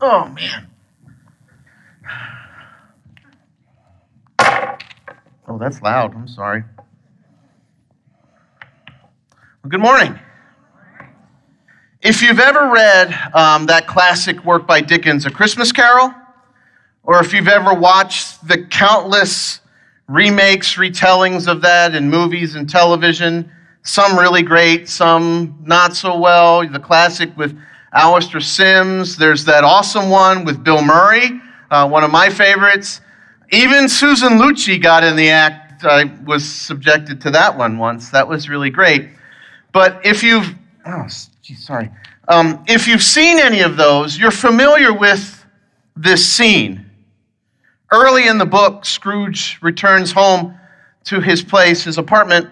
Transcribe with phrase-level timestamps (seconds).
[0.00, 0.68] Oh, man.
[5.46, 6.14] Oh, that's loud.
[6.14, 6.64] I'm sorry.
[9.62, 10.18] Well, good morning.
[12.00, 16.12] If you've ever read um, that classic work by Dickens, A Christmas Carol,
[17.02, 19.60] or if you've ever watched the countless
[20.08, 23.50] remakes, retellings of that in movies and television,
[23.82, 26.66] some really great, some not so well.
[26.66, 27.58] The classic with
[27.94, 29.16] Alastair Sims.
[29.16, 31.40] There's that awesome one with Bill Murray,
[31.70, 33.00] uh, one of my favorites.
[33.52, 35.84] Even Susan Lucci got in the act.
[35.84, 38.10] I was subjected to that one once.
[38.10, 39.10] That was really great.
[39.72, 40.54] But if you've,
[40.86, 41.06] oh,
[41.56, 41.90] sorry.
[42.26, 45.44] Um, if you've seen any of those, you're familiar with
[45.94, 46.84] this scene.
[47.92, 50.58] Early in the book, Scrooge returns home
[51.04, 52.48] to his place, his apartment,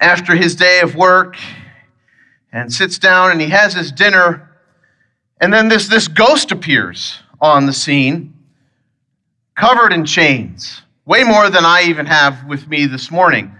[0.00, 1.36] after his day of work
[2.52, 4.48] and sits down and he has his dinner.
[5.42, 8.32] And then this, this ghost appears on the scene,
[9.56, 13.52] covered in chains, way more than I even have with me this morning.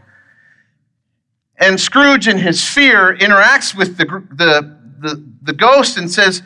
[1.59, 6.43] And Scrooge, in his fear, interacts with the, the, the, the ghost and says,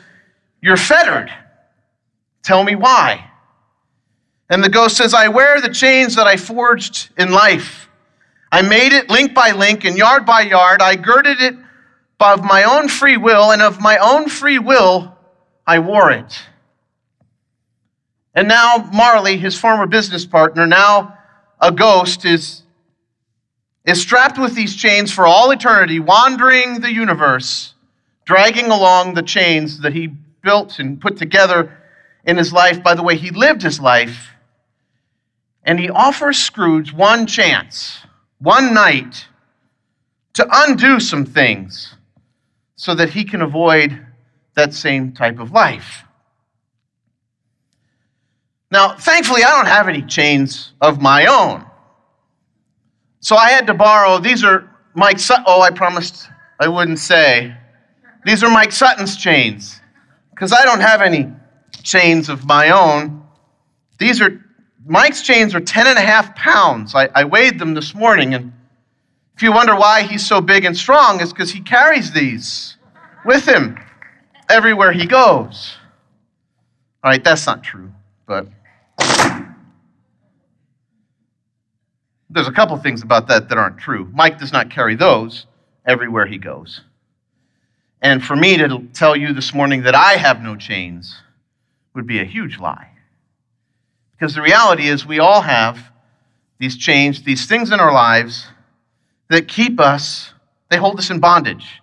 [0.59, 1.31] You're fettered.
[2.41, 3.29] Tell me why.
[4.49, 7.89] And the ghost says, I wear the chains that I forged in life.
[8.51, 10.81] I made it link by link and yard by yard.
[10.81, 11.55] I girded it
[12.19, 15.16] of my own free will, and of my own free will,
[15.67, 16.41] I wore it.
[18.33, 21.17] And now Marley, his former business partner, now
[21.59, 22.63] a ghost, is,
[23.85, 27.75] is strapped with these chains for all eternity, wandering the universe,
[28.25, 30.07] dragging along the chains that he
[30.41, 31.77] built and put together
[32.23, 34.31] in his life by the way he lived his life
[35.67, 37.99] and he offers Scrooge one chance,
[38.39, 39.27] one night,
[40.33, 41.95] to undo some things
[42.77, 44.06] so that he can avoid
[44.57, 46.03] that same type of life.
[48.71, 51.63] Now, thankfully, I don't have any chains of my own.
[53.21, 55.45] So I had to borrow, these are Mike Sutton.
[55.47, 56.27] Oh, I promised
[56.59, 57.55] I wouldn't say.
[58.25, 59.79] These are Mike Sutton's chains
[60.31, 61.31] because I don't have any
[61.83, 63.23] chains of my own.
[63.99, 64.43] These are
[64.85, 66.95] Mike's chains are 10 and a half pounds.
[66.95, 68.33] I, I weighed them this morning.
[68.33, 68.53] And
[69.35, 72.77] if you wonder why he's so big and strong, it's because he carries these
[73.23, 73.77] with him
[74.49, 75.75] everywhere he goes.
[77.03, 77.91] All right, that's not true,
[78.25, 78.47] but
[82.29, 84.09] there's a couple things about that that aren't true.
[84.13, 85.45] Mike does not carry those
[85.85, 86.81] everywhere he goes.
[88.01, 91.15] And for me to tell you this morning that I have no chains
[91.95, 92.89] would be a huge lie.
[94.11, 95.91] Because the reality is, we all have
[96.59, 98.47] these chains, these things in our lives
[99.29, 100.33] that keep us,
[100.69, 101.81] they hold us in bondage.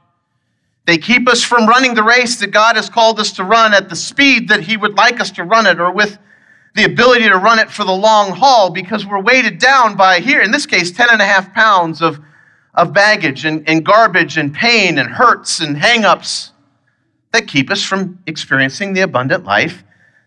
[0.86, 3.88] They keep us from running the race that God has called us to run at
[3.88, 6.18] the speed that He would like us to run it, or with
[6.74, 10.42] the ability to run it for the long haul because we're weighted down by here,
[10.42, 12.20] in this case, 10 and a half pounds of,
[12.74, 16.50] of baggage and, and garbage and pain and hurts and hangups
[17.32, 19.84] that keep us from experiencing the abundant life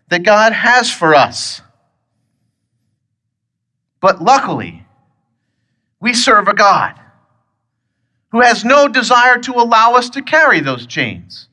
[0.08, 1.60] that God has for us.
[4.00, 4.86] But luckily,
[6.00, 6.98] we serve a God
[8.30, 11.48] who has no desire to allow us to carry those chains.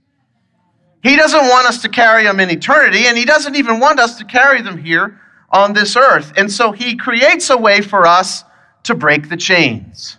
[1.04, 4.18] He doesn't want us to carry them in eternity, and He doesn't even want us
[4.18, 5.22] to carry them here
[5.52, 6.34] on this earth.
[6.36, 8.44] And so He creates a way for us
[8.84, 10.18] to break the chains.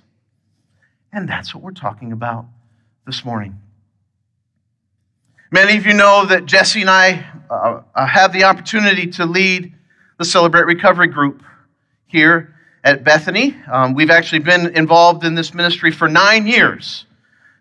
[1.12, 2.47] And that's what we're talking about
[3.06, 3.61] this morning.
[5.50, 9.73] Many of you know that Jesse and I uh, uh have the opportunity to lead
[10.19, 11.43] the Celebrate Recovery group
[12.06, 12.56] here
[12.87, 13.57] at Bethany.
[13.71, 17.05] Um, we've actually been involved in this ministry for nine years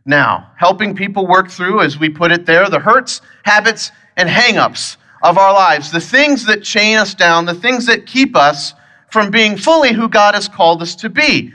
[0.06, 4.98] now, helping people work through, as we put it there, the hurts, habits, and hangups
[5.24, 8.76] of our lives, the things that chain us down, the things that keep us
[9.10, 11.52] from being fully who God has called us to be.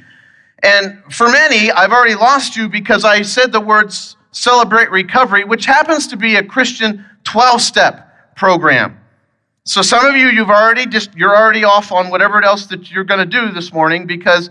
[0.64, 5.64] And for many, I've already lost you because I said the words celebrate recovery, which
[5.64, 8.99] happens to be a Christian 12 step program.
[9.70, 13.04] So some of you, you've already just, you're already off on whatever else that you're
[13.04, 14.50] going to do this morning because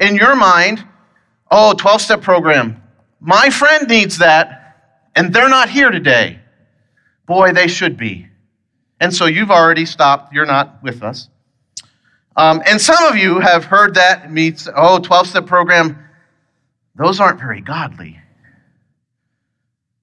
[0.00, 0.84] in your mind,
[1.52, 2.82] oh, 12 step program.
[3.20, 6.40] My friend needs that and they're not here today.
[7.26, 8.26] Boy, they should be.
[8.98, 10.32] And so you've already stopped.
[10.32, 11.28] You're not with us.
[12.36, 15.96] Um, and some of you have heard that meets, oh, 12 step program.
[16.96, 18.18] Those aren't very godly.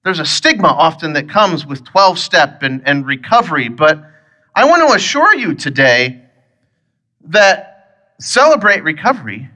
[0.04, 4.12] There's a stigma often that comes with 12 step and, and recovery, but
[4.54, 6.22] I want to assure you today
[7.22, 9.50] that Celebrate Recovery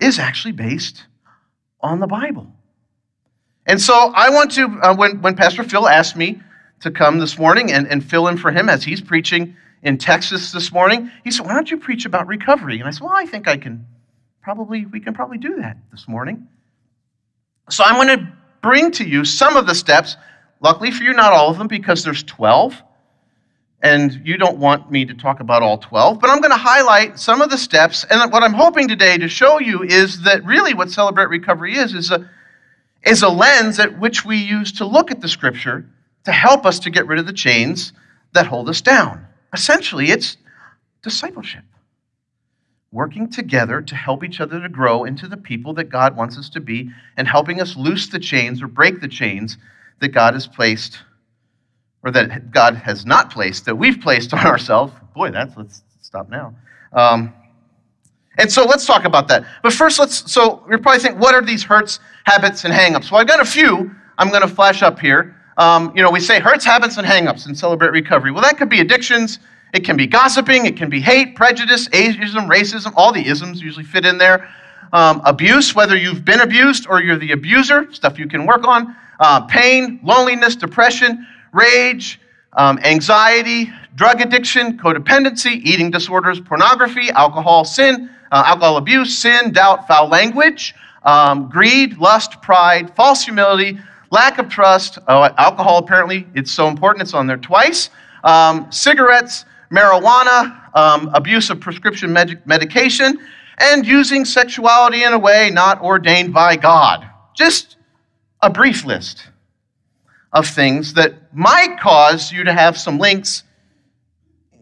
[0.00, 1.04] is actually based
[1.80, 2.52] on the Bible.
[3.66, 6.40] And so I want to, uh, when, when Pastor Phil asked me
[6.80, 10.52] to come this morning and, and fill in for him as he's preaching in Texas
[10.52, 11.10] this morning.
[11.24, 12.78] He said, Why don't you preach about recovery?
[12.78, 13.86] And I said, Well, I think I can
[14.42, 16.46] probably, we can probably do that this morning.
[17.70, 18.32] So I'm going to
[18.62, 20.16] bring to you some of the steps.
[20.60, 22.82] Luckily for you, not all of them, because there's 12
[23.84, 27.18] and you don't want me to talk about all 12, but I'm going to highlight
[27.18, 28.06] some of the steps.
[28.08, 31.92] And what I'm hoping today to show you is that really what Celebrate Recovery is,
[31.92, 32.28] is a,
[33.04, 35.84] is a lens at which we use to look at the scripture
[36.24, 37.92] to help us to get rid of the chains
[38.32, 39.26] that hold us down.
[39.52, 40.38] Essentially, it's
[41.02, 41.64] discipleship.
[42.90, 46.48] Working together to help each other to grow into the people that God wants us
[46.50, 49.58] to be and helping us loose the chains or break the chains
[50.00, 51.00] that God has placed
[52.04, 54.92] or that God has not placed, that we've placed on ourselves.
[55.14, 56.54] Boy, that's, let's stop now.
[56.92, 57.32] Um,
[58.38, 59.44] and so let's talk about that.
[59.62, 63.10] But first, let's, so you're probably thinking, what are these hurts, habits, and hangups?
[63.10, 65.36] Well, I've got a few I'm going to flash up here.
[65.56, 68.32] Um, you know, we say hurts, habits, and hangups and celebrate recovery.
[68.32, 69.38] Well, that could be addictions.
[69.72, 70.66] It can be gossiping.
[70.66, 72.92] It can be hate, prejudice, ageism, racism.
[72.96, 74.48] All the isms usually fit in there.
[74.92, 78.96] Um, abuse, whether you've been abused or you're the abuser, stuff you can work on.
[79.20, 82.20] Uh, pain, loneliness, depression, rage,
[82.52, 89.86] um, anxiety, drug addiction, codependency, eating disorders, pornography, alcohol, sin, uh, alcohol abuse, sin, doubt,
[89.86, 90.74] foul language,
[91.04, 93.78] um, greed, lust, pride, false humility,
[94.10, 94.98] lack of trust.
[95.08, 97.90] Oh, alcohol, apparently, it's so important, it's on there twice.
[98.24, 103.18] Um, cigarettes, marijuana, um, abuse of prescription med- medication,
[103.58, 107.08] and using sexuality in a way not ordained by God.
[107.36, 107.76] Just
[108.42, 109.28] a brief list
[110.34, 113.44] of things that might cause you to have some links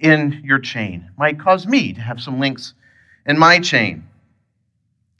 [0.00, 2.74] in your chain, might cause me to have some links
[3.26, 4.06] in my chain.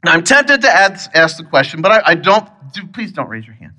[0.05, 3.29] Now, I'm tempted to ask, ask the question, but I, I don't, do, please don't
[3.29, 3.73] raise your hand.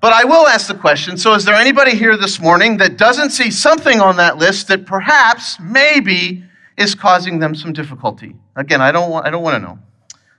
[0.00, 3.30] But I will ask the question so, is there anybody here this morning that doesn't
[3.30, 6.42] see something on that list that perhaps, maybe,
[6.76, 8.34] is causing them some difficulty?
[8.56, 9.78] Again, I don't want, I don't want to know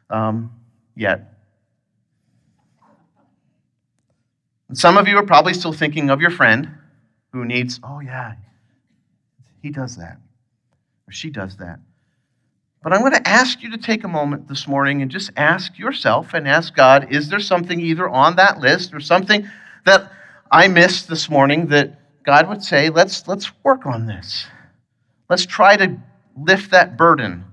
[0.09, 0.51] um,
[0.95, 1.32] yet.
[4.73, 6.67] And some of you are probably still thinking of your friend
[7.31, 8.33] who needs, oh, yeah,
[9.61, 10.17] he does that,
[11.07, 11.77] or she does that.
[12.81, 15.77] But I'm going to ask you to take a moment this morning and just ask
[15.77, 19.47] yourself and ask God is there something either on that list or something
[19.85, 20.11] that
[20.51, 24.47] I missed this morning that God would say, let's, let's work on this?
[25.29, 26.01] Let's try to
[26.35, 27.45] lift that burden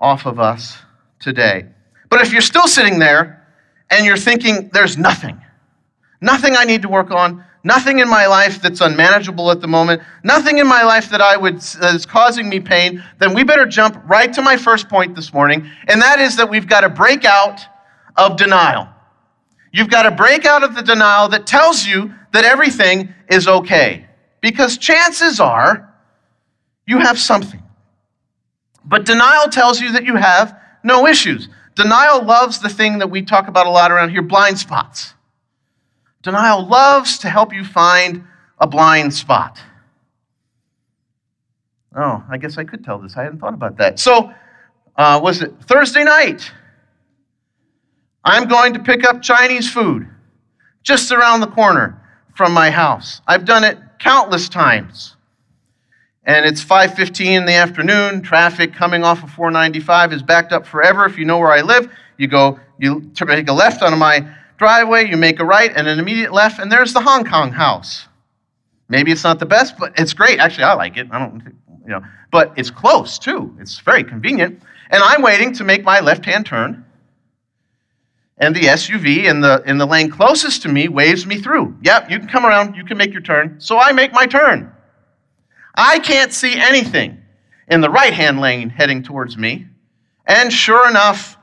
[0.00, 0.78] off of us
[1.20, 1.66] today.
[2.08, 3.46] But if you're still sitting there
[3.90, 5.38] and you're thinking, there's nothing,
[6.20, 7.44] Nothing I need to work on.
[7.64, 10.00] Nothing in my life that's unmanageable at the moment.
[10.22, 13.02] Nothing in my life that I would that is causing me pain.
[13.18, 16.48] Then we better jump right to my first point this morning, and that is that
[16.48, 17.60] we've got to break out
[18.16, 18.88] of denial.
[19.72, 24.06] You've got to break out of the denial that tells you that everything is okay.
[24.40, 25.92] Because chances are
[26.86, 27.62] you have something.
[28.84, 31.48] But denial tells you that you have no issues.
[31.74, 35.14] Denial loves the thing that we talk about a lot around here blind spots.
[36.26, 38.24] Denial loves to help you find
[38.58, 39.60] a blind spot.
[41.96, 43.16] Oh, I guess I could tell this.
[43.16, 44.00] I hadn't thought about that.
[44.00, 44.32] So,
[44.96, 46.50] uh, was it Thursday night?
[48.24, 50.08] I'm going to pick up Chinese food
[50.82, 52.02] just around the corner
[52.34, 53.20] from my house.
[53.28, 55.14] I've done it countless times.
[56.24, 58.20] And it's 5:15 in the afternoon.
[58.22, 61.06] Traffic coming off of 495 is backed up forever.
[61.06, 65.08] If you know where I live, you go, you take a left on my driveway,
[65.08, 68.06] you make a right and an immediate left, and there's the Hong Kong house.
[68.88, 70.38] Maybe it's not the best, but it's great.
[70.38, 71.08] Actually, I like it.
[71.10, 71.42] I don't,
[71.84, 73.56] you know, but it's close too.
[73.60, 74.62] It's very convenient.
[74.90, 76.84] And I'm waiting to make my left-hand turn.
[78.38, 81.76] And the SUV in the in the lane closest to me waves me through.
[81.82, 83.58] Yep, you can come around, you can make your turn.
[83.58, 84.70] So I make my turn.
[85.74, 87.20] I can't see anything
[87.68, 89.66] in the right-hand lane heading towards me.
[90.26, 91.35] And sure enough,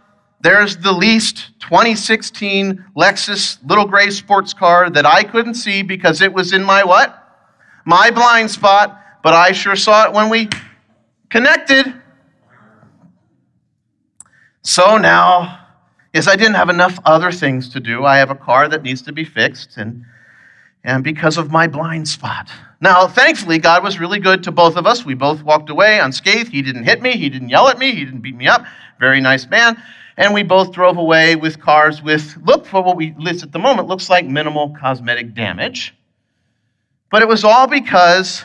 [0.44, 6.34] there's the least 2016 Lexus little gray sports car that I couldn't see because it
[6.34, 7.18] was in my what?
[7.86, 10.50] My blind spot, but I sure saw it when we
[11.30, 11.94] connected.
[14.64, 15.66] So now,
[16.14, 18.04] yes, I didn't have enough other things to do.
[18.04, 20.04] I have a car that needs to be fixed, and,
[20.84, 22.50] and because of my blind spot.
[22.82, 25.06] Now, thankfully, God was really good to both of us.
[25.06, 26.52] We both walked away unscathed.
[26.52, 28.66] He didn't hit me, He didn't yell at me, He didn't beat me up.
[29.00, 29.82] Very nice man
[30.18, 33.60] and we both drove away with cars with, look for what we list at the
[33.60, 35.96] moment, looks like minimal cosmetic damage.
[37.10, 38.44] But it was all because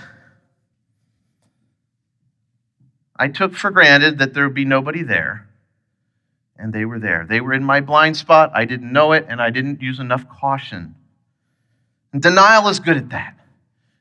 [3.16, 5.48] I took for granted that there would be nobody there.
[6.56, 7.26] And they were there.
[7.28, 8.50] They were in my blind spot.
[8.54, 10.94] I didn't know it, and I didn't use enough caution
[12.12, 13.38] And denial is good at that,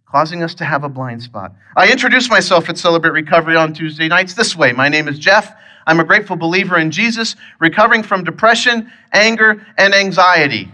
[0.06, 1.54] causing us to have a blind spot.
[1.76, 5.54] I introduce myself at Celebrate Recovery on Tuesday nights this way My name is Jeff.
[5.88, 10.72] I'm a grateful believer in Jesus, recovering from depression, anger, and anxiety.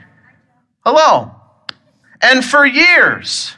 [0.84, 1.32] Hello.
[2.22, 3.56] And for years,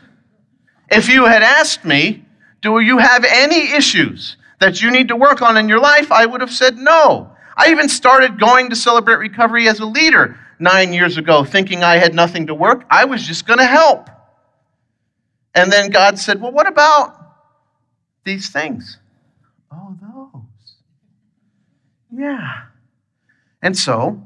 [0.92, 2.26] if you had asked me,
[2.62, 6.12] Do you have any issues that you need to work on in your life?
[6.12, 7.32] I would have said no.
[7.56, 11.98] I even started going to Celebrate Recovery as a leader nine years ago, thinking I
[11.98, 12.84] had nothing to work.
[12.90, 14.10] I was just going to help.
[15.54, 17.16] And then God said, Well, what about
[18.26, 18.98] these things?
[19.72, 20.42] Oh, those.
[22.16, 22.64] Yeah.
[23.62, 24.22] And so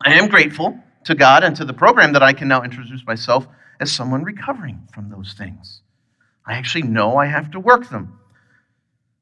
[0.00, 3.46] I am grateful to God and to the program that I can now introduce myself
[3.80, 5.82] as someone recovering from those things.
[6.46, 8.18] I actually know I have to work them.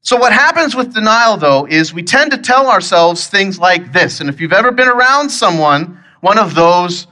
[0.01, 4.19] So, what happens with denial, though, is we tend to tell ourselves things like this.
[4.19, 7.07] And if you've ever been around someone, one of those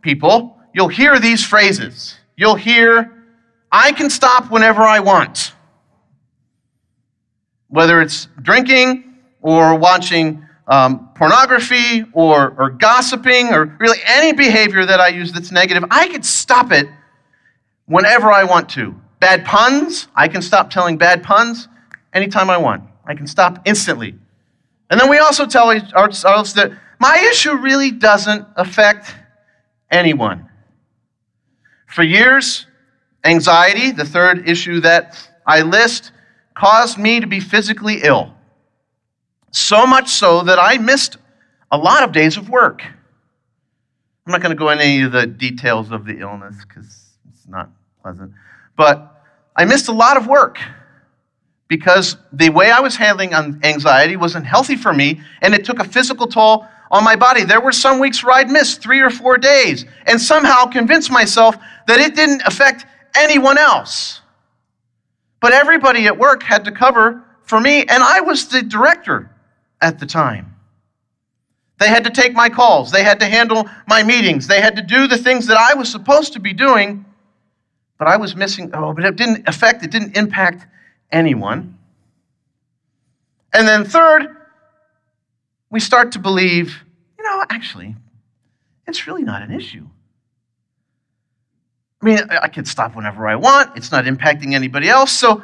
[0.00, 2.16] people, you'll hear these phrases.
[2.38, 3.12] You'll hear,
[3.70, 5.52] I can stop whenever I want.
[7.68, 9.07] Whether it's drinking
[9.48, 15.50] or watching um, pornography or, or gossiping or really any behavior that I use that's
[15.50, 16.86] negative, I can stop it
[17.86, 18.94] whenever I want to.
[19.20, 21.66] Bad puns, I can stop telling bad puns
[22.12, 22.84] anytime I want.
[23.06, 24.14] I can stop instantly.
[24.90, 29.14] And then we also tell ourselves that my issue really doesn't affect
[29.90, 30.46] anyone.
[31.86, 32.66] For years,
[33.24, 36.12] anxiety, the third issue that I list,
[36.54, 38.34] caused me to be physically ill.
[39.50, 41.16] So much so that I missed
[41.70, 42.82] a lot of days of work.
[42.82, 47.48] I'm not going to go into any of the details of the illness because it's
[47.48, 47.70] not
[48.02, 48.32] pleasant.
[48.76, 49.24] But
[49.56, 50.58] I missed a lot of work
[51.66, 55.84] because the way I was handling anxiety wasn't healthy for me, and it took a
[55.84, 57.44] physical toll on my body.
[57.44, 61.56] There were some weeks where I'd miss three or four days and somehow convince myself
[61.86, 62.86] that it didn't affect
[63.16, 64.20] anyone else.
[65.40, 69.30] But everybody at work had to cover for me, and I was the director
[69.80, 70.54] at the time.
[71.78, 74.82] They had to take my calls, they had to handle my meetings, they had to
[74.82, 77.04] do the things that I was supposed to be doing,
[77.98, 78.70] but I was missing.
[78.74, 80.66] Oh, but it didn't affect, it didn't impact
[81.12, 81.78] anyone.
[83.52, 84.36] And then, third,
[85.70, 86.84] we start to believe,
[87.16, 87.94] you know, actually,
[88.86, 89.86] it's really not an issue.
[92.00, 93.76] I mean, I can stop whenever I want.
[93.76, 95.10] It's not impacting anybody else.
[95.10, 95.42] So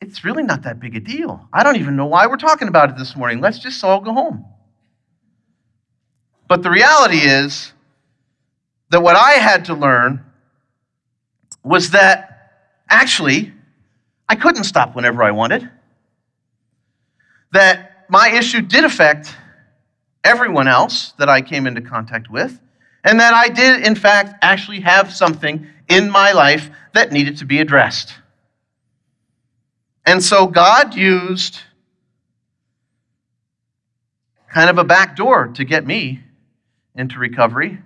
[0.00, 1.48] it's really not that big a deal.
[1.52, 3.40] I don't even know why we're talking about it this morning.
[3.40, 4.44] Let's just all go home.
[6.48, 7.72] But the reality is
[8.90, 10.24] that what I had to learn
[11.62, 12.50] was that
[12.88, 13.52] actually
[14.28, 15.68] I couldn't stop whenever I wanted.
[17.52, 19.34] That my issue did affect
[20.24, 22.60] everyone else that I came into contact with,
[23.04, 27.44] and that I did, in fact, actually have something in my life that needed to
[27.44, 28.14] be addressed.
[30.06, 31.60] And so God used
[34.48, 36.20] kind of a back door to get me
[36.94, 37.78] into recovery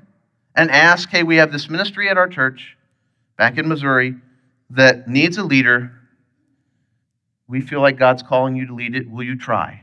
[0.54, 2.76] and ask, hey, we have this ministry at our church
[3.36, 4.14] back in Missouri
[4.70, 5.92] that needs a leader
[7.46, 9.10] we feel like God's calling you to lead it.
[9.10, 9.82] Will you try?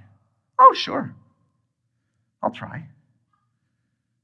[0.59, 1.13] Oh, sure.
[2.41, 2.85] I'll try.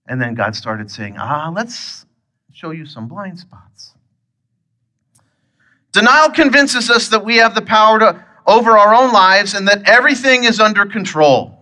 [0.08, 2.06] And then God started saying, ah, let's
[2.52, 3.94] show you some blind spots.
[5.92, 9.88] Denial convinces us that we have the power to, over our own lives and that
[9.88, 11.54] everything is under control.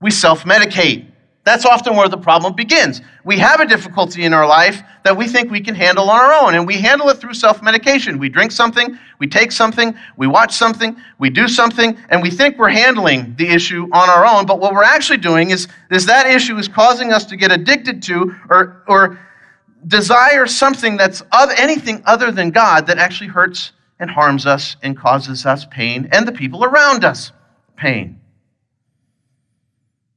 [0.00, 1.06] We self medicate.
[1.46, 3.02] That's often where the problem begins.
[3.24, 6.32] We have a difficulty in our life that we think we can handle on our
[6.32, 8.18] own, and we handle it through self medication.
[8.18, 12.58] We drink something, we take something, we watch something, we do something, and we think
[12.58, 14.44] we're handling the issue on our own.
[14.44, 18.02] But what we're actually doing is, is that issue is causing us to get addicted
[18.02, 19.20] to or, or
[19.86, 24.96] desire something that's other, anything other than God that actually hurts and harms us and
[24.96, 27.32] causes us pain and the people around us
[27.76, 28.20] pain.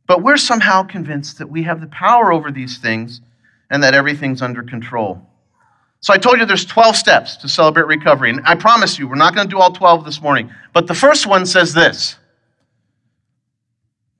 [0.07, 3.21] But we're somehow convinced that we have the power over these things
[3.69, 5.21] and that everything's under control.
[6.01, 8.29] So I told you there's 12 steps to celebrate recovery.
[8.29, 10.49] And I promise you, we're not going to do all 12 this morning.
[10.73, 12.17] But the first one says this.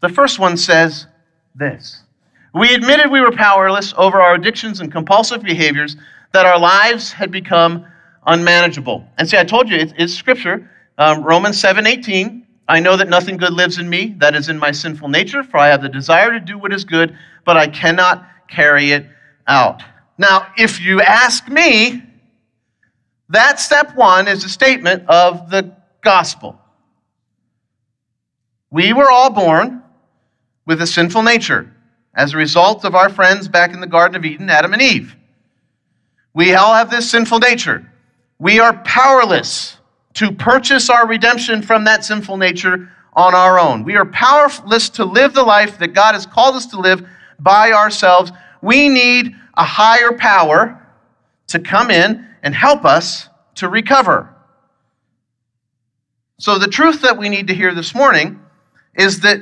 [0.02, 1.08] The first one says
[1.56, 2.04] this.
[2.54, 5.96] We admitted we were powerless over our addictions and compulsive behaviors,
[6.32, 7.86] that our lives had become
[8.26, 9.06] unmanageable.
[9.18, 12.46] And see, I told you, it's, it's scripture, um, Romans 7 18.
[12.68, 15.58] I know that nothing good lives in me, that is in my sinful nature, for
[15.58, 19.08] I have the desire to do what is good, but I cannot carry it
[19.48, 19.82] out.
[20.20, 22.04] Now, if you ask me,
[23.30, 26.60] that step one is a statement of the gospel.
[28.70, 29.82] We were all born
[30.66, 31.74] with a sinful nature
[32.16, 35.16] as a result of our friends back in the Garden of Eden, Adam and Eve.
[36.34, 37.92] We all have this sinful nature.
[38.40, 39.78] We are powerless
[40.16, 43.84] to purchase our redemption from that sinful nature on our own.
[43.84, 47.08] We are powerless to live the life that God has called us to live
[47.40, 48.32] by ourselves.
[48.62, 50.86] We need a higher power
[51.48, 54.34] to come in and help us to recover.
[56.38, 58.40] So, the truth that we need to hear this morning
[58.96, 59.42] is that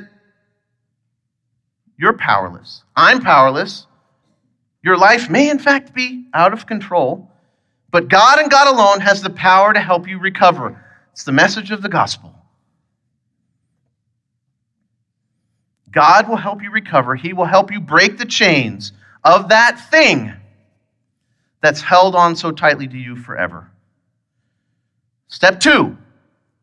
[1.98, 2.84] you're powerless.
[2.96, 3.86] I'm powerless.
[4.82, 7.30] Your life may, in fact, be out of control,
[7.90, 10.84] but God and God alone has the power to help you recover.
[11.12, 12.32] It's the message of the gospel.
[15.90, 17.16] God will help you recover.
[17.16, 18.92] He will help you break the chains
[19.24, 20.32] of that thing
[21.60, 23.70] that's held on so tightly to you forever.
[25.26, 25.96] Step two,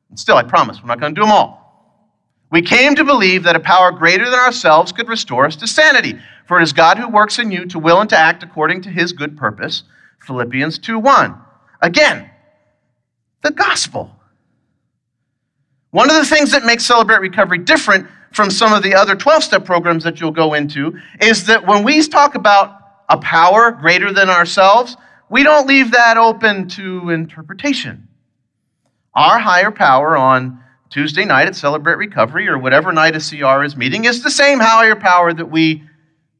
[0.10, 1.64] and still, I promise, we're not going to do them all.
[2.55, 6.17] We came to believe that a power greater than ourselves could restore us to sanity.
[6.47, 8.89] For it is God who works in you to will and to act according to
[8.89, 9.83] his good purpose.
[10.21, 11.35] Philippians 2 1.
[11.81, 12.29] Again,
[13.41, 14.09] the gospel.
[15.91, 19.43] One of the things that makes Celebrate Recovery different from some of the other 12
[19.43, 24.13] step programs that you'll go into is that when we talk about a power greater
[24.13, 24.95] than ourselves,
[25.29, 28.07] we don't leave that open to interpretation.
[29.13, 33.75] Our higher power on Tuesday night at Celebrate Recovery or whatever night a CR is
[33.75, 35.84] meeting is the same higher power that we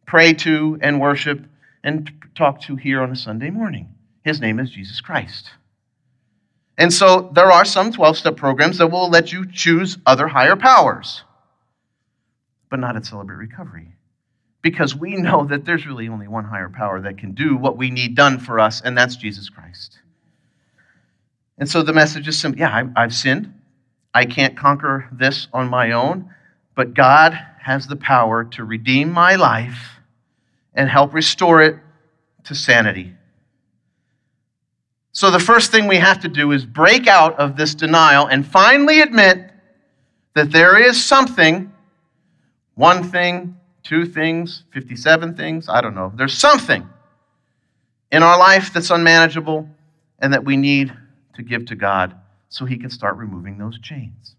[0.06, 1.42] pray to and worship
[1.84, 3.94] and talk to here on a Sunday morning.
[4.24, 5.52] His name is Jesus Christ.
[6.78, 10.56] And so there are some 12 step programs that will let you choose other higher
[10.56, 11.24] powers
[12.70, 13.88] but not at Celebrate Recovery.
[14.62, 17.90] Because we know that there's really only one higher power that can do what we
[17.92, 20.00] need done for us, and that's Jesus Christ.
[21.58, 23.54] And so the message is simple yeah, I've sinned.
[24.16, 26.34] I can't conquer this on my own,
[26.74, 30.00] but God has the power to redeem my life
[30.74, 31.76] and help restore it
[32.46, 33.14] to sanity.
[35.12, 38.48] So, the first thing we have to do is break out of this denial and
[38.48, 39.52] finally admit
[40.34, 41.74] that there is something
[42.76, 46.12] one thing, two things, 57 things, I don't know.
[46.16, 46.88] There's something
[48.12, 49.70] in our life that's unmanageable
[50.20, 50.94] and that we need
[51.36, 52.16] to give to God
[52.56, 54.36] so He can start removing those chains.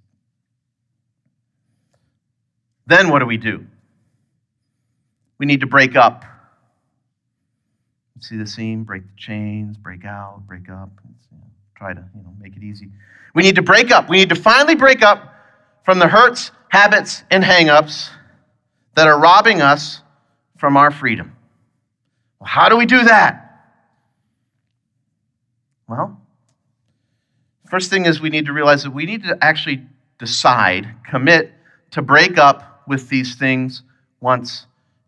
[2.87, 3.67] Then what do we do?
[5.39, 6.25] We need to break up.
[8.21, 8.85] See the scene?
[8.85, 10.89] Break the chains, break out, break up.
[11.75, 12.89] Try to you know, make it easy.
[13.35, 14.09] We need to break up.
[14.09, 15.35] We need to finally break up
[15.85, 18.09] from the hurts, habits, and hangups
[18.95, 20.01] that are robbing us
[20.57, 21.37] from our freedom.
[22.41, 23.43] Well, how do we do that?
[25.87, 26.19] Well,
[27.69, 29.83] first thing is we need to realize that we need to actually
[30.19, 31.53] decide, commit
[31.93, 33.83] to break up with these things
[34.21, 34.67] once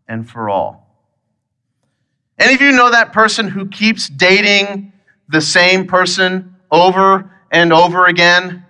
[0.08, 0.86] and for all.
[2.38, 4.92] Any of you know that person who keeps dating
[5.28, 8.64] the same person over and over again?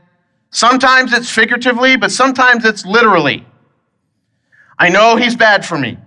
[0.51, 3.47] Sometimes it's figuratively, but sometimes it's literally.
[4.79, 5.99] I know he's bad for me.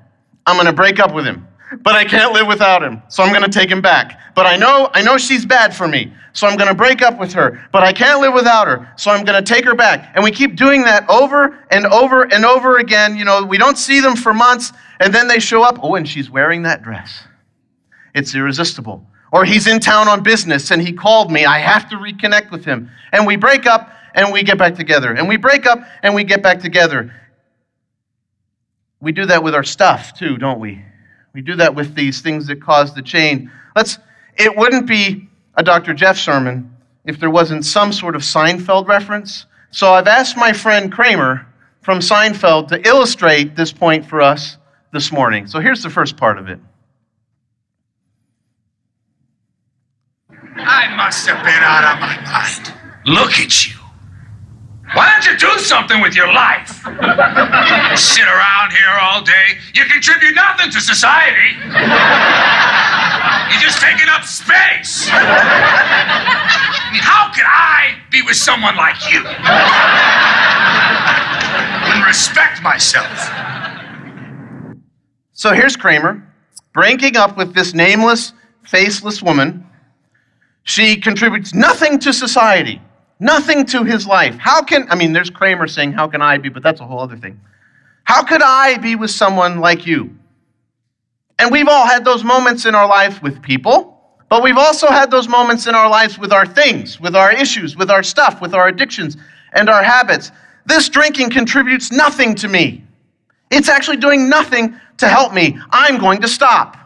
[0.45, 1.47] I'm going to break up with him.
[1.79, 4.19] But I can't live without him, so I'm going to take him back.
[4.35, 7.17] But I know I know she's bad for me, so I'm going to break up
[7.17, 7.65] with her.
[7.71, 10.11] But I can't live without her, so I'm going to take her back.
[10.15, 13.15] And we keep doing that over and over and over again.
[13.15, 15.79] You know, we don't see them for months, and then they show up.
[15.81, 17.23] Oh, and she's wearing that dress.
[18.13, 19.05] It's irresistible.
[19.31, 21.45] Or he's in town on business and he called me.
[21.45, 22.89] I have to reconnect with him.
[23.13, 25.13] And we break up and we get back together.
[25.13, 27.13] And we break up and we get back together.
[28.99, 30.83] We do that with our stuff too, don't we?
[31.33, 33.51] We do that with these things that cause the chain.
[33.75, 33.99] Let's,
[34.35, 35.93] it wouldn't be a Dr.
[35.93, 39.45] Jeff sermon if there wasn't some sort of Seinfeld reference.
[39.71, 41.47] So I've asked my friend Kramer
[41.81, 44.57] from Seinfeld to illustrate this point for us
[44.91, 45.47] this morning.
[45.47, 46.59] So here's the first part of it.
[50.57, 52.73] I must have been out of my mind.
[53.05, 53.80] Look at you.
[54.93, 56.67] Why don't you do something with your life?
[57.97, 59.57] Sit around here all day.
[59.73, 61.55] You contribute nothing to society.
[63.51, 65.07] You're just taking up space.
[65.11, 69.25] I mean, how could I be with someone like you?
[71.93, 73.29] And respect myself.
[75.31, 76.21] So here's Kramer
[76.73, 79.65] breaking up with this nameless, faceless woman.
[80.63, 82.81] She contributes nothing to society
[83.21, 84.35] nothing to his life.
[84.37, 86.49] How can, I mean, there's Kramer saying, How can I be?
[86.49, 87.39] But that's a whole other thing.
[88.03, 90.17] How could I be with someone like you?
[91.39, 95.09] And we've all had those moments in our life with people, but we've also had
[95.09, 98.53] those moments in our lives with our things, with our issues, with our stuff, with
[98.53, 99.17] our addictions
[99.53, 100.31] and our habits.
[100.65, 102.83] This drinking contributes nothing to me.
[103.49, 105.59] It's actually doing nothing to help me.
[105.71, 106.77] I'm going to stop.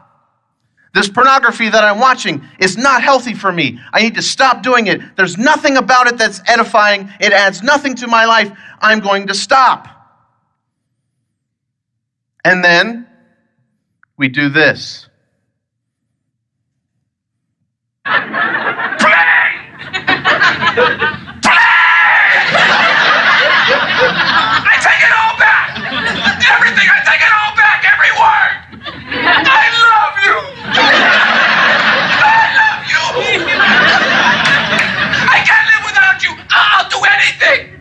[0.96, 3.78] This pornography that I'm watching is not healthy for me.
[3.94, 5.02] I need to stop doing it.
[5.18, 7.10] There's nothing about it that's edifying.
[7.20, 8.50] It adds nothing to my life.
[8.80, 9.90] I'm going to stop.
[12.46, 13.08] And then
[14.18, 15.10] we do this.
[18.06, 18.40] I
[24.80, 25.76] take it all back!
[26.54, 27.84] Everything, I take it all back!
[27.92, 28.66] Every word!
[29.26, 30.38] I love you!
[30.68, 30.70] I
[32.62, 33.02] love you!
[35.28, 36.30] I can't live without you!
[36.52, 37.74] I'll do anything!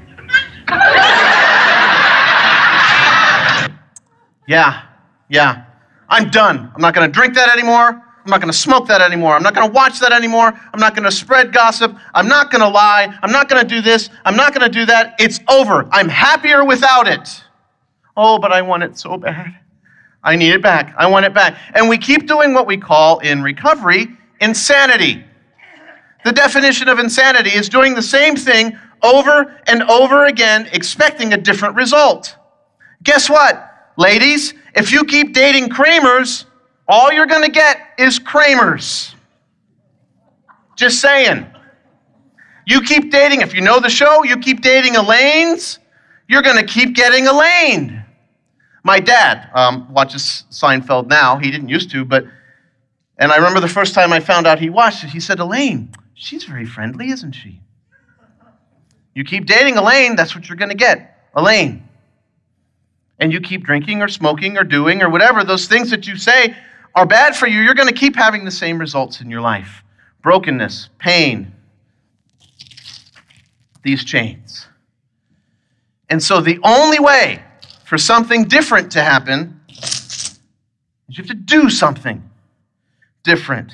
[4.46, 4.82] Yeah,
[5.28, 5.64] yeah.
[6.08, 6.70] I'm done.
[6.74, 7.88] I'm not going to drink that anymore.
[7.88, 9.34] I'm not going to smoke that anymore.
[9.34, 10.52] I'm not going to watch that anymore.
[10.72, 11.94] I'm not going to spread gossip.
[12.14, 13.18] I'm not going to lie.
[13.22, 14.08] I'm not going to do this.
[14.24, 15.14] I'm not going to do that.
[15.18, 15.86] It's over.
[15.90, 17.44] I'm happier without it.
[18.16, 19.54] Oh, but I want it so bad.
[20.22, 20.94] I need it back.
[20.96, 21.58] I want it back.
[21.74, 24.08] And we keep doing what we call in recovery
[24.40, 25.24] insanity.
[26.24, 31.36] The definition of insanity is doing the same thing over and over again, expecting a
[31.36, 32.36] different result.
[33.02, 34.54] Guess what, ladies?
[34.74, 36.46] If you keep dating Kramers,
[36.88, 39.14] all you're going to get is Kramers.
[40.76, 41.46] Just saying.
[42.66, 45.78] You keep dating, if you know the show, you keep dating Elaine's,
[46.28, 48.04] you're going to keep getting Elaine.
[48.82, 51.36] My dad um, watches Seinfeld now.
[51.36, 52.24] He didn't used to, but,
[53.18, 55.90] and I remember the first time I found out he watched it, he said, Elaine,
[56.14, 57.60] she's very friendly, isn't she?
[59.14, 61.30] You keep dating Elaine, that's what you're going to get.
[61.36, 61.86] Elaine.
[63.18, 66.56] And you keep drinking or smoking or doing or whatever, those things that you say
[66.94, 69.82] are bad for you, you're going to keep having the same results in your life
[70.22, 71.52] brokenness, pain,
[73.82, 74.66] these chains.
[76.08, 77.42] And so the only way
[77.84, 80.40] for something different to happen is
[81.08, 82.22] you have to do something
[83.22, 83.72] different.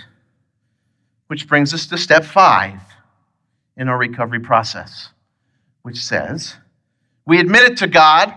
[1.29, 2.81] Which brings us to step five
[3.77, 5.11] in our recovery process,
[5.83, 6.57] which says
[7.25, 8.37] we admit it to God,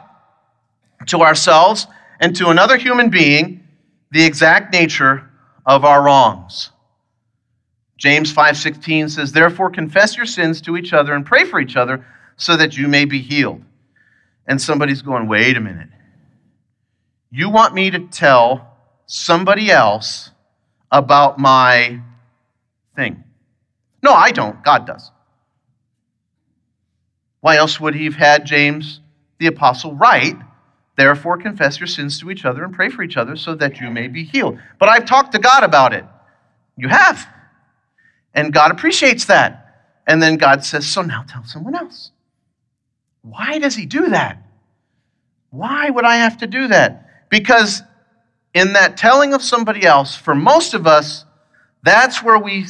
[1.08, 1.88] to ourselves,
[2.20, 3.68] and to another human being
[4.12, 5.30] the exact nature
[5.66, 6.72] of our wrongs.
[7.98, 12.06] James 5:16 says, "Therefore confess your sins to each other and pray for each other
[12.36, 13.64] so that you may be healed."
[14.46, 15.90] And somebody's going, "Wait a minute.
[17.32, 20.32] You want me to tell somebody else
[20.92, 22.02] about my
[22.96, 23.24] thing?"
[24.02, 24.62] No, I don't.
[24.64, 25.12] God does.
[27.40, 29.00] Why else would he have had James
[29.38, 30.38] the apostle write
[30.96, 33.90] Therefore, confess your sins to each other and pray for each other so that you
[33.90, 34.60] may be healed.
[34.80, 36.06] But I've talked to God about it.
[36.78, 37.28] You have.
[38.34, 39.60] And God appreciates that.
[40.06, 42.12] And then God says, So now tell someone else.
[43.22, 44.38] Why does He do that?
[45.50, 47.28] Why would I have to do that?
[47.30, 47.82] Because
[48.54, 51.26] in that telling of somebody else, for most of us,
[51.82, 52.66] that's where we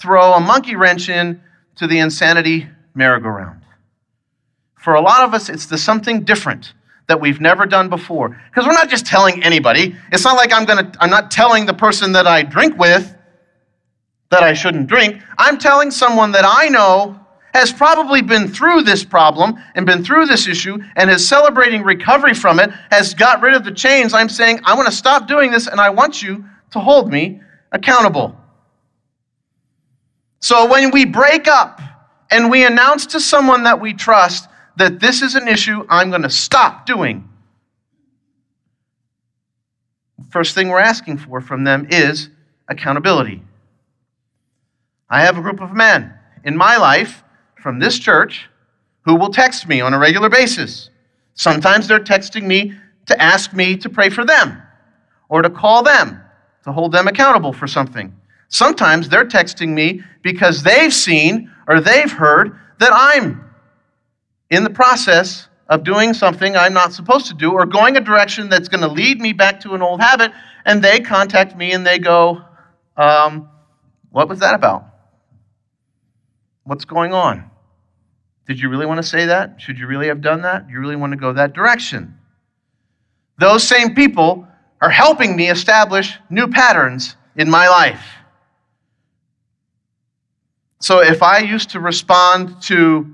[0.00, 1.40] throw a monkey wrench in
[1.76, 3.62] to the insanity merry-go-round.
[4.78, 6.72] For a lot of us, it's the something different
[7.06, 8.40] that we've never done before.
[8.50, 9.94] Because we're not just telling anybody.
[10.12, 13.14] It's not like I'm going to I'm not telling the person that I drink with
[14.30, 15.22] that I shouldn't drink.
[15.38, 17.20] I'm telling someone that I know
[17.52, 22.34] has probably been through this problem and been through this issue and is celebrating recovery
[22.34, 24.12] from it, has got rid of the chains.
[24.12, 27.40] I'm saying, I want to stop doing this and I want you to hold me
[27.70, 28.36] accountable.
[30.40, 31.80] So when we break up
[32.30, 36.22] and we announce to someone that we trust that this is an issue I'm going
[36.22, 37.28] to stop doing.
[40.30, 42.28] First thing we're asking for from them is
[42.68, 43.42] accountability.
[45.08, 47.22] I have a group of men in my life
[47.60, 48.48] from this church
[49.04, 50.90] who will text me on a regular basis.
[51.34, 52.72] Sometimes they're texting me
[53.06, 54.62] to ask me to pray for them
[55.28, 56.20] or to call them
[56.64, 58.14] to hold them accountable for something.
[58.48, 63.43] Sometimes they're texting me because they've seen or they've heard that I'm
[64.54, 68.48] in the process of doing something I'm not supposed to do or going a direction
[68.48, 70.32] that's going to lead me back to an old habit,
[70.64, 72.42] and they contact me and they go,
[72.96, 73.48] um,
[74.10, 74.86] What was that about?
[76.64, 77.50] What's going on?
[78.46, 79.60] Did you really want to say that?
[79.60, 80.68] Should you really have done that?
[80.68, 82.18] You really want to go that direction?
[83.38, 84.46] Those same people
[84.80, 88.04] are helping me establish new patterns in my life.
[90.80, 93.10] So if I used to respond to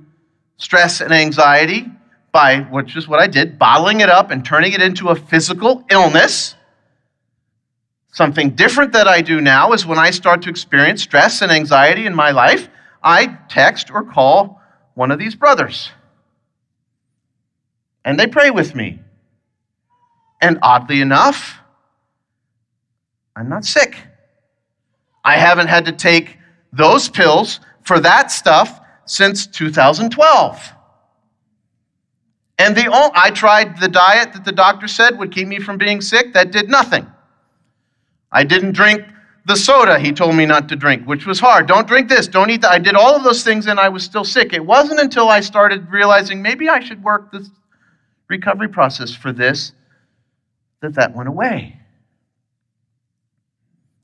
[0.60, 1.86] stress and anxiety
[2.32, 5.84] by, which is what I did, bottling it up and turning it into a physical
[5.90, 6.54] illness.
[8.12, 12.06] Something different that I do now is when I start to experience stress and anxiety
[12.06, 12.68] in my life,
[13.02, 14.60] I text or call
[14.94, 15.90] one of these brothers.
[18.04, 19.00] And they pray with me.
[20.42, 21.58] And oddly enough,
[23.34, 23.96] I'm not sick.
[25.24, 26.36] I haven't had to take
[26.72, 28.79] those pills for that stuff
[29.10, 30.72] since 2012.
[32.58, 36.00] And the I tried the diet that the doctor said would keep me from being
[36.00, 36.32] sick.
[36.32, 37.10] That did nothing.
[38.30, 39.02] I didn't drink
[39.46, 41.66] the soda he told me not to drink, which was hard.
[41.66, 42.70] Don't drink this, don't eat that.
[42.70, 44.52] I did all of those things and I was still sick.
[44.52, 47.50] It wasn't until I started realizing maybe I should work this
[48.28, 49.72] recovery process for this
[50.82, 51.80] that that went away.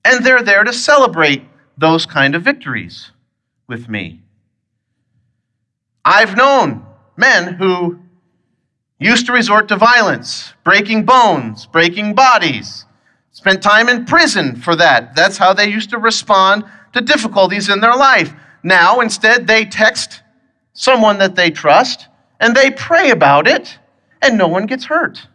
[0.05, 1.45] And they're there to celebrate
[1.79, 3.13] those kind of victories
[3.69, 4.23] with me.
[6.09, 7.99] I've known men who
[9.01, 12.85] used to resort to violence, breaking bones, breaking bodies,
[13.33, 15.17] spent time in prison for that.
[15.17, 18.33] That's how they used to respond to difficulties in their life.
[18.63, 20.23] Now, instead, they text
[20.75, 22.07] someone that they trust
[22.39, 23.77] and they pray about it,
[24.23, 25.27] and no one gets hurt.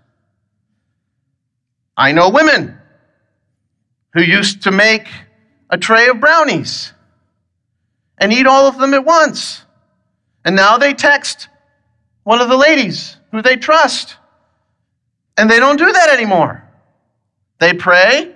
[1.97, 2.77] I know women
[4.13, 5.07] who used to make
[5.69, 6.93] a tray of brownies
[8.17, 9.65] and eat all of them at once.
[10.43, 11.49] And now they text
[12.23, 14.17] one of the ladies who they trust.
[15.37, 16.67] And they don't do that anymore.
[17.59, 18.35] They pray,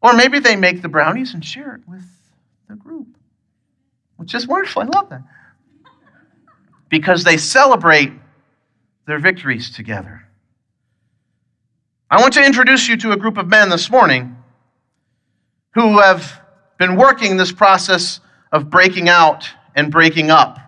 [0.00, 2.04] or maybe they make the brownies and share it with
[2.68, 3.08] the group,
[4.16, 4.82] which is wonderful.
[4.82, 5.22] I love that.
[6.88, 8.12] Because they celebrate
[9.06, 10.26] their victories together.
[12.10, 14.36] I want to introduce you to a group of men this morning
[15.74, 16.40] who have
[16.78, 18.20] been working this process
[18.52, 20.58] of breaking out and breaking up.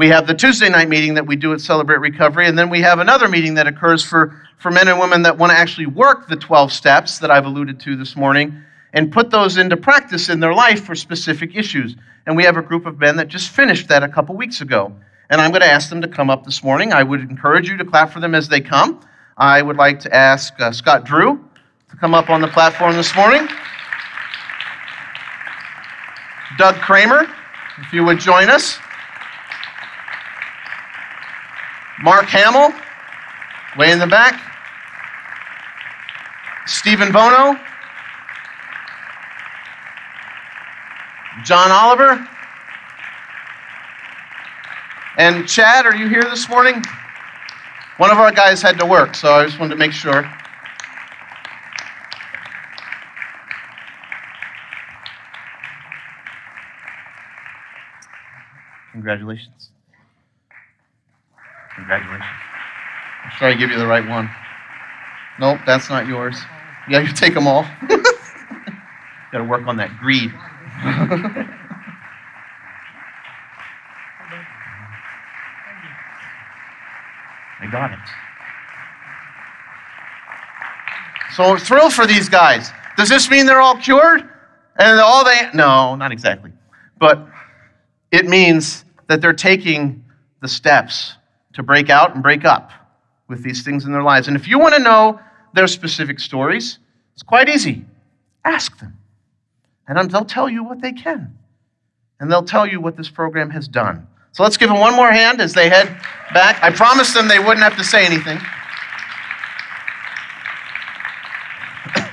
[0.00, 2.80] We have the Tuesday night meeting that we do at Celebrate Recovery, and then we
[2.80, 6.26] have another meeting that occurs for for men and women that want to actually work
[6.26, 8.62] the 12 steps that I've alluded to this morning
[8.94, 11.96] and put those into practice in their life for specific issues.
[12.24, 14.90] And we have a group of men that just finished that a couple weeks ago.
[15.28, 16.94] And I'm going to ask them to come up this morning.
[16.94, 19.02] I would encourage you to clap for them as they come.
[19.36, 21.44] I would like to ask uh, Scott Drew
[21.90, 23.46] to come up on the platform this morning.
[26.56, 27.26] Doug Kramer,
[27.76, 28.78] if you would join us.
[32.02, 32.72] Mark Hamill,
[33.76, 34.40] way in the back.
[36.66, 37.58] Stephen Bono,
[41.44, 42.26] John Oliver,
[45.18, 46.82] and Chad, are you here this morning?
[47.98, 50.30] One of our guys had to work, so I just wanted to make sure.
[58.92, 59.70] Congratulations.
[61.90, 62.30] Congratulations.
[63.24, 64.30] I'll try to give you the right one.
[65.40, 66.40] Nope, that's not yours.
[66.88, 67.62] Yeah, you take them all.
[69.32, 70.32] Got to work on that greed.
[77.58, 77.98] I got it.
[81.34, 82.70] So thrilled for these guys.
[82.96, 84.28] Does this mean they're all cured?
[84.76, 86.52] And all they no, not exactly.
[87.00, 87.26] But
[88.12, 90.04] it means that they're taking
[90.40, 91.16] the steps
[91.54, 92.70] to break out and break up
[93.28, 94.28] with these things in their lives.
[94.28, 95.20] And if you want to know
[95.54, 96.78] their specific stories,
[97.14, 97.84] it's quite easy.
[98.44, 98.96] Ask them.
[99.86, 101.36] And they'll tell you what they can.
[102.20, 104.06] And they'll tell you what this program has done.
[104.32, 105.88] So let's give them one more hand as they head
[106.32, 106.62] back.
[106.62, 108.38] I promised them they wouldn't have to say anything.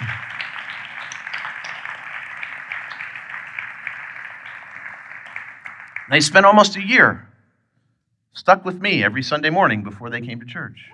[6.10, 7.28] they spent almost a year
[8.48, 10.86] stuck with me every Sunday morning before they came to church.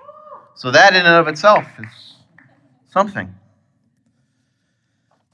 [0.56, 2.16] So that in and of itself is
[2.90, 3.32] something.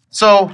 [0.10, 0.54] So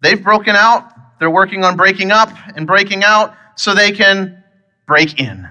[0.00, 1.18] they've broken out.
[1.18, 4.44] They're working on breaking up and breaking out so they can
[4.86, 5.48] break in.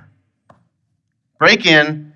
[1.38, 2.14] Break in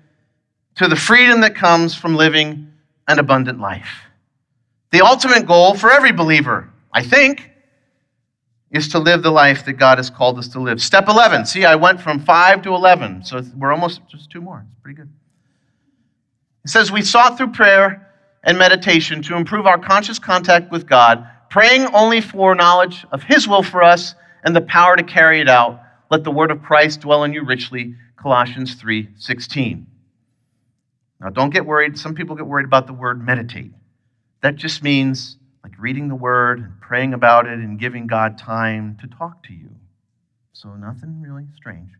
[0.76, 2.72] to the freedom that comes from living
[3.06, 4.00] an abundant life.
[4.92, 7.50] The ultimate goal for every believer, I think,
[8.70, 10.80] is to live the life that God has called us to live.
[10.80, 11.46] Step 11.
[11.46, 14.64] See, I went from 5 to 11, so we're almost just two more.
[14.66, 15.08] It's pretty good.
[16.64, 18.12] It says, We sought through prayer
[18.44, 23.48] and meditation to improve our conscious contact with God, praying only for knowledge of His
[23.48, 25.80] will for us and the power to carry it out.
[26.10, 27.94] Let the word of Christ dwell in you richly.
[28.16, 29.86] Colossians 3 16.
[31.20, 31.98] Now, don't get worried.
[31.98, 33.72] Some people get worried about the word meditate.
[34.40, 35.36] That just means
[35.78, 39.70] reading the word and praying about it and giving God time to talk to you.
[40.52, 41.90] So, nothing really strange.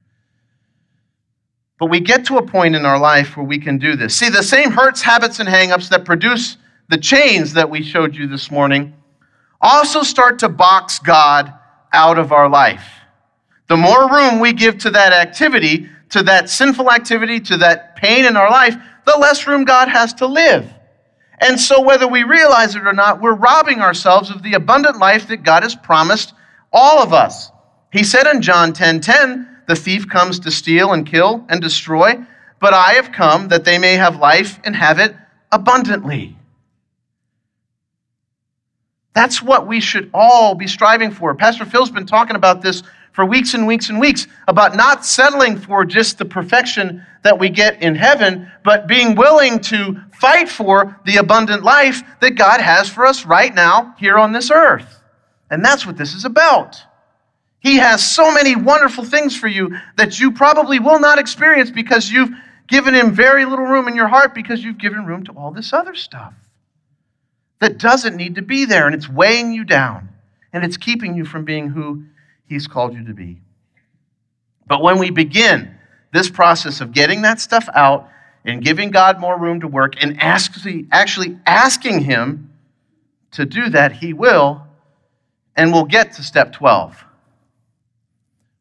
[1.78, 4.16] But we get to a point in our life where we can do this.
[4.16, 6.56] See, the same hurts, habits, and hangups that produce
[6.88, 8.94] the chains that we showed you this morning
[9.60, 11.52] also start to box God
[11.92, 12.84] out of our life.
[13.68, 18.24] The more room we give to that activity, to that sinful activity, to that pain
[18.24, 20.72] in our life, the less room God has to live.
[21.40, 25.28] And so, whether we realize it or not, we're robbing ourselves of the abundant life
[25.28, 26.34] that God has promised
[26.72, 27.50] all of us.
[27.92, 32.18] He said in John 10 10, the thief comes to steal and kill and destroy,
[32.60, 35.14] but I have come that they may have life and have it
[35.52, 36.36] abundantly.
[39.14, 41.34] That's what we should all be striving for.
[41.34, 42.82] Pastor Phil's been talking about this
[43.18, 47.48] for weeks and weeks and weeks about not settling for just the perfection that we
[47.48, 52.88] get in heaven, but being willing to fight for the abundant life that God has
[52.88, 55.02] for us right now here on this earth.
[55.50, 56.80] And that's what this is about.
[57.58, 62.08] He has so many wonderful things for you that you probably will not experience because
[62.08, 62.30] you've
[62.68, 65.72] given him very little room in your heart because you've given room to all this
[65.72, 66.34] other stuff
[67.58, 70.08] that doesn't need to be there and it's weighing you down
[70.52, 72.04] and it's keeping you from being who
[72.48, 73.40] He's called you to be.
[74.66, 75.74] But when we begin
[76.12, 78.08] this process of getting that stuff out
[78.44, 80.86] and giving God more room to work and actually,
[81.46, 82.52] asking Him
[83.32, 84.62] to do that, He will.
[85.56, 87.04] And we'll get to step 12,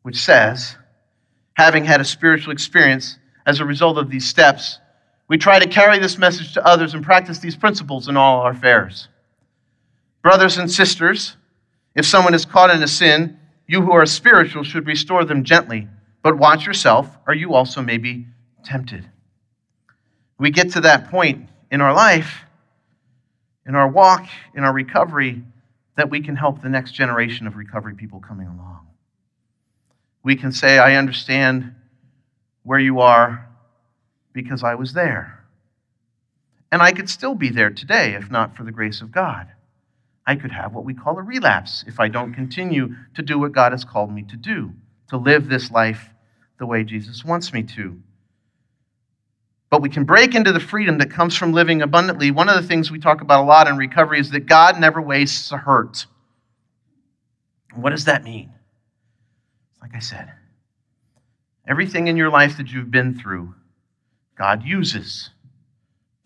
[0.02, 0.76] which says,
[1.54, 4.80] having had a spiritual experience as a result of these steps,
[5.28, 8.52] we try to carry this message to others and practice these principles in all our
[8.52, 9.10] affairs.
[10.21, 11.38] Brothers and sisters,
[11.95, 15.88] if someone is caught in a sin, you who are spiritual should restore them gently,
[16.23, 18.25] but watch yourself, or you also may be
[18.63, 19.08] tempted.
[20.39, 22.43] We get to that point in our life,
[23.65, 25.43] in our walk, in our recovery,
[25.95, 28.88] that we can help the next generation of recovery people coming along.
[30.23, 31.73] We can say, I understand
[32.63, 33.47] where you are
[34.34, 35.43] because I was there.
[36.71, 39.47] And I could still be there today if not for the grace of God.
[40.27, 43.53] I could have what we call a relapse if I don't continue to do what
[43.53, 44.73] God has called me to do,
[45.07, 46.09] to live this life
[46.59, 47.97] the way Jesus wants me to.
[49.69, 52.31] But we can break into the freedom that comes from living abundantly.
[52.31, 55.01] One of the things we talk about a lot in recovery is that God never
[55.01, 56.05] wastes a hurt.
[57.73, 58.51] What does that mean?
[59.81, 60.31] Like I said,
[61.65, 63.55] everything in your life that you've been through,
[64.37, 65.29] God uses.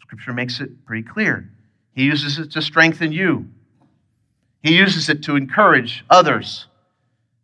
[0.02, 1.52] Scripture makes it pretty clear.
[1.94, 3.50] He uses it to strengthen you,
[4.64, 6.68] he uses it to encourage others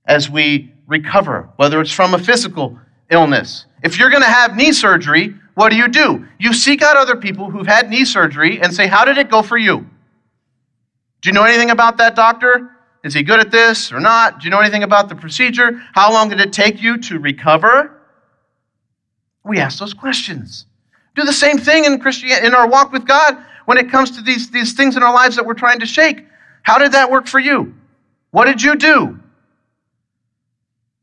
[0.06, 3.66] as we recover, whether it's from a physical illness.
[3.84, 6.28] If you're going to have knee surgery, what do you do?
[6.40, 9.42] You seek out other people who've had knee surgery and say, How did it go
[9.42, 9.88] for you?
[11.22, 12.72] Do you know anything about that doctor?
[13.04, 14.40] Is he good at this or not?
[14.40, 15.82] Do you know anything about the procedure?
[15.94, 18.02] How long did it take you to recover?
[19.44, 20.66] We ask those questions.
[21.16, 24.22] Do the same thing in Christianity, in our walk with God when it comes to
[24.22, 26.26] these, these things in our lives that we're trying to shake.
[26.68, 27.76] How did that work for you?
[28.32, 29.18] What did you do?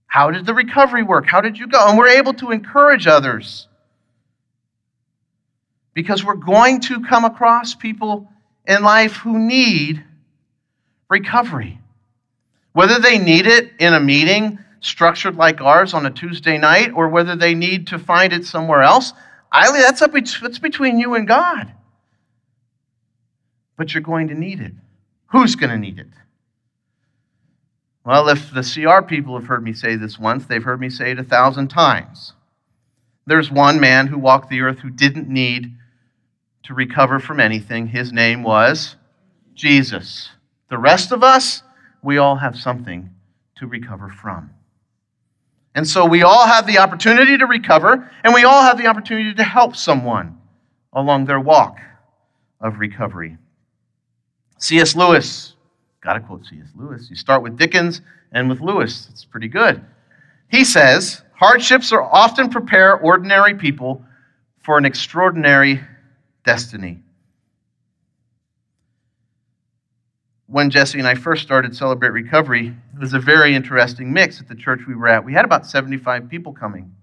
[0.06, 1.24] How did the recovery work?
[1.26, 1.88] How did you go?
[1.88, 3.66] And we're able to encourage others
[5.94, 8.30] because we're going to come across people
[8.66, 10.04] in life who need
[11.08, 11.80] recovery.
[12.74, 17.08] Whether they need it in a meeting structured like ours on a Tuesday night or
[17.08, 19.14] whether they need to find it somewhere else,
[19.50, 21.72] I, that's, up, that's between you and God.
[23.78, 24.74] But you're going to need it.
[25.34, 26.06] Who's going to need it?
[28.06, 31.10] Well, if the CR people have heard me say this once, they've heard me say
[31.10, 32.34] it a thousand times.
[33.26, 35.74] There's one man who walked the earth who didn't need
[36.62, 37.88] to recover from anything.
[37.88, 38.94] His name was
[39.56, 40.30] Jesus.
[40.70, 41.64] The rest of us,
[42.00, 43.10] we all have something
[43.56, 44.50] to recover from.
[45.74, 49.34] And so we all have the opportunity to recover, and we all have the opportunity
[49.34, 50.38] to help someone
[50.92, 51.78] along their walk
[52.60, 53.36] of recovery.
[54.64, 54.96] C.S.
[54.96, 55.56] Lewis,
[56.00, 56.68] got to quote C.S.
[56.74, 57.10] Lewis.
[57.10, 58.00] You start with Dickens
[58.32, 59.08] and with Lewis.
[59.10, 59.84] It's pretty good.
[60.50, 64.02] He says, Hardships are often prepare ordinary people
[64.62, 65.82] for an extraordinary
[66.46, 67.02] destiny.
[70.46, 74.48] When Jesse and I first started Celebrate Recovery, it was a very interesting mix at
[74.48, 75.26] the church we were at.
[75.26, 76.94] We had about 75 people coming.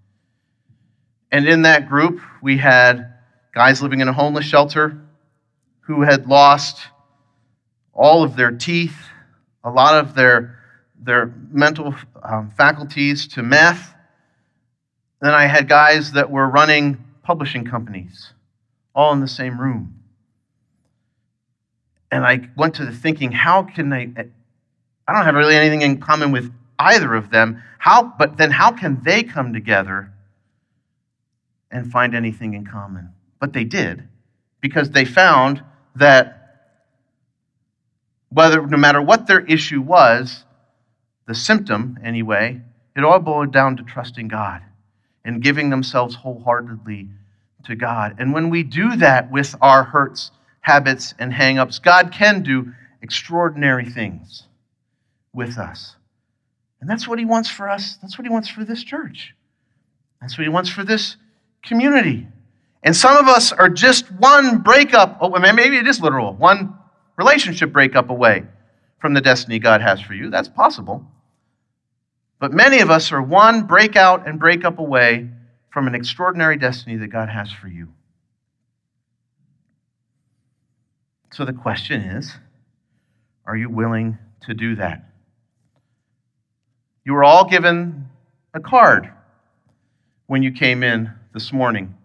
[1.32, 3.14] And in that group, we had
[3.54, 5.00] guys living in a homeless shelter
[5.82, 6.88] who had lost
[7.94, 8.96] all of their teeth,
[9.64, 10.60] a lot of their,
[11.00, 13.94] their mental um, faculties to meth.
[15.22, 18.34] Then I had guys that were running publishing companies,
[18.96, 20.00] all in the same room.
[22.12, 24.12] And I went to the thinking, how can I?
[25.08, 27.62] I don't have really anything in common with either of them.
[27.78, 30.12] How, but then how can they come together
[31.70, 33.10] and find anything in common?
[33.40, 34.08] But they did,
[34.60, 35.64] because they found
[35.96, 36.41] that
[38.32, 40.44] whether no matter what their issue was,
[41.28, 42.62] the symptom anyway,
[42.96, 44.62] it all boiled down to trusting God
[45.24, 47.10] and giving themselves wholeheartedly
[47.66, 48.16] to God.
[48.18, 51.82] And when we do that with our hurts habits, and hangups.
[51.82, 54.44] God can do extraordinary things
[55.34, 55.96] with us.
[56.80, 57.98] And that's what He wants for us.
[58.02, 59.36] That's what He wants for this church.
[60.22, 61.18] That's what He wants for this
[61.64, 62.28] community.
[62.84, 66.78] And some of us are just one breakup, oh, maybe it is literal, one
[67.22, 68.44] relationship breakup away
[69.00, 70.32] from the destiny God has for you.
[70.32, 71.06] That's possible.
[72.40, 75.30] But many of us are one breakout and breakup away
[75.70, 77.90] from an extraordinary destiny that God has for you.
[81.32, 82.34] So the question is
[83.46, 84.18] are you willing
[84.48, 85.06] to do that?
[87.06, 88.10] You were all given
[88.56, 89.12] a card
[90.26, 91.96] when you came in this morning.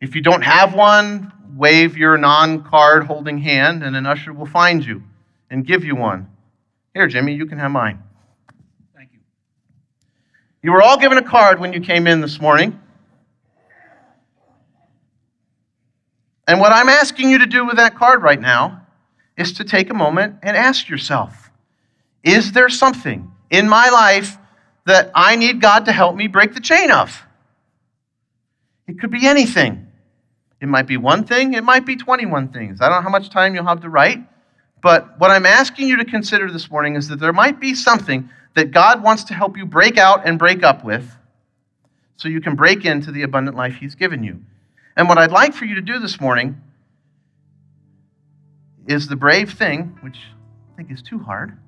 [0.00, 4.46] If you don't have one, wave your non card holding hand, and an usher will
[4.46, 5.02] find you
[5.50, 6.28] and give you one.
[6.94, 8.02] Here, Jimmy, you can have mine.
[8.94, 9.20] Thank you.
[10.62, 12.78] You were all given a card when you came in this morning.
[16.46, 18.86] And what I'm asking you to do with that card right now
[19.36, 21.50] is to take a moment and ask yourself
[22.22, 24.38] Is there something in my life
[24.84, 27.24] that I need God to help me break the chain of?
[28.86, 29.91] It could be anything.
[30.62, 32.80] It might be one thing, it might be 21 things.
[32.80, 34.20] I don't know how much time you'll have to write,
[34.80, 38.30] but what I'm asking you to consider this morning is that there might be something
[38.54, 41.16] that God wants to help you break out and break up with
[42.16, 44.40] so you can break into the abundant life He's given you.
[44.96, 46.60] And what I'd like for you to do this morning
[48.86, 50.20] is the brave thing, which
[50.74, 51.58] I think is too hard,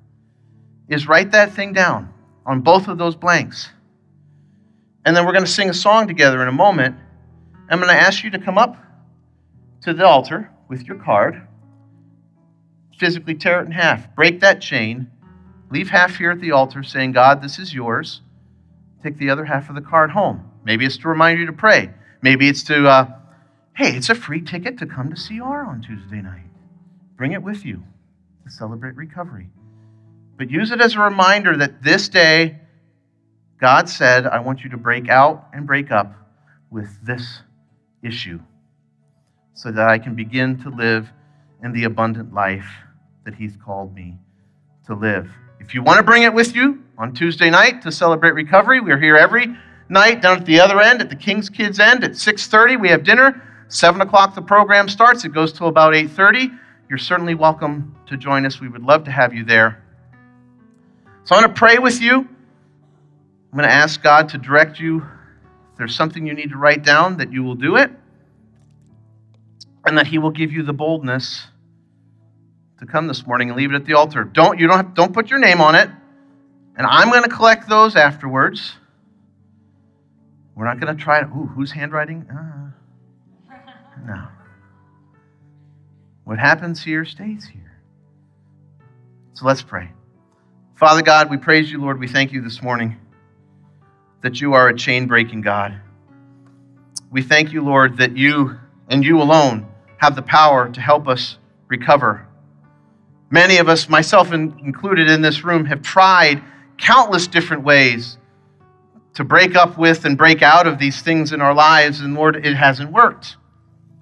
[0.87, 2.13] is write that thing down
[2.45, 3.67] on both of those blanks.
[5.03, 6.95] And then we're going to sing a song together in a moment.
[7.69, 8.83] I'm going to ask you to come up
[9.85, 11.47] to the altar with your card,
[12.97, 15.09] physically tear it in half, break that chain,
[15.69, 18.21] leave half here at the altar saying, God, this is yours.
[19.03, 20.51] Take the other half of the card home.
[20.63, 21.91] Maybe it's to remind you to pray.
[22.23, 23.09] Maybe it's to, uh,
[23.75, 26.49] hey, it's a free ticket to come to CR on Tuesday night.
[27.15, 27.83] Bring it with you
[28.43, 29.49] to celebrate recovery.
[30.37, 32.59] But use it as a reminder that this day,
[33.59, 36.13] God said, I want you to break out and break up
[36.71, 37.41] with this
[38.01, 38.39] issue
[39.55, 41.09] so that I can begin to live
[41.63, 42.67] in the abundant life
[43.23, 44.17] that He's called me
[44.85, 45.31] to live.
[45.59, 48.99] If you want to bring it with you on Tuesday night to celebrate recovery, we're
[48.99, 49.47] here every
[49.89, 52.79] night down at the other end, at the King's Kids end at 6.30.
[52.79, 53.41] We have dinner.
[53.69, 55.25] 7 o'clock the program starts.
[55.25, 56.59] It goes till about 8.30.
[56.87, 58.59] You're certainly welcome to join us.
[58.59, 59.83] We would love to have you there.
[61.23, 62.17] So I'm going to pray with you.
[62.17, 64.97] I'm going to ask God to direct you.
[65.71, 67.89] If there's something you need to write down, that you will do it.
[69.85, 71.47] And that He will give you the boldness
[72.79, 74.23] to come this morning and leave it at the altar.
[74.23, 75.89] Don't you don't have, don't put your name on it.
[76.77, 78.73] And I'm going to collect those afterwards.
[80.55, 82.27] We're not going to try to, ooh, whose handwriting?
[82.29, 83.55] Uh,
[84.05, 84.27] no.
[86.25, 87.79] What happens here stays here.
[89.33, 89.89] So let's pray.
[90.75, 91.99] Father God, we praise you, Lord.
[91.99, 92.97] We thank you this morning
[94.21, 95.79] that you are a chain breaking God.
[97.11, 98.57] We thank you, Lord, that you
[98.89, 99.67] and you alone
[99.97, 101.37] have the power to help us
[101.67, 102.27] recover.
[103.29, 106.43] Many of us, myself included in this room, have tried
[106.77, 108.17] countless different ways
[109.15, 112.35] to break up with and break out of these things in our lives, and Lord,
[112.45, 113.37] it hasn't worked.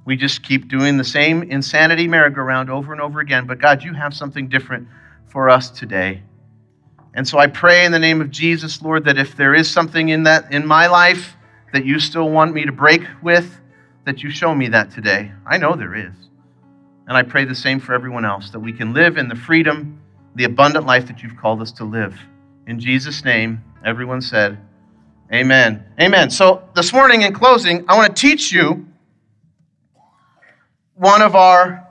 [0.05, 3.47] We just keep doing the same insanity merry-go-round over and over again.
[3.47, 4.87] But God, you have something different
[5.27, 6.23] for us today.
[7.13, 10.09] And so I pray in the name of Jesus, Lord, that if there is something
[10.09, 11.37] in that in my life
[11.71, 13.61] that you still want me to break with,
[14.05, 15.31] that you show me that today.
[15.45, 16.13] I know there is.
[17.07, 20.01] And I pray the same for everyone else, that we can live in the freedom,
[20.35, 22.17] the abundant life that you've called us to live.
[22.67, 24.57] In Jesus' name, everyone said,
[25.31, 25.83] Amen.
[25.99, 26.29] Amen.
[26.29, 28.85] So this morning, in closing, I want to teach you
[30.95, 31.87] one of our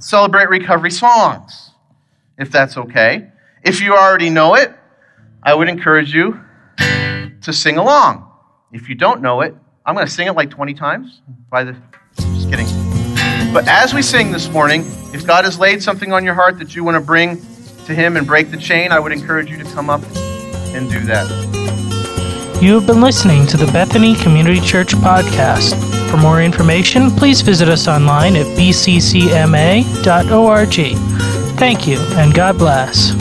[0.00, 1.70] Celebrate Recovery songs,
[2.38, 3.30] if that's okay.
[3.62, 4.72] If you already know it,
[5.42, 6.40] I would encourage you
[6.78, 8.30] to sing along.
[8.72, 9.54] If you don't know it,
[9.86, 11.20] I'm going to sing it like 20 times
[11.50, 11.76] by the
[12.16, 12.66] just kidding.
[13.52, 16.74] But as we sing this morning, if God has laid something on your heart that
[16.74, 17.36] you want to bring
[17.84, 20.02] to him and break the chain, I would encourage you to come up
[20.74, 21.28] and do that.
[22.62, 25.74] You have been listening to the Bethany Community Church podcast.
[26.10, 29.94] For more information, please visit us online at bccma.org.
[31.58, 33.12] Thank you, and God bless.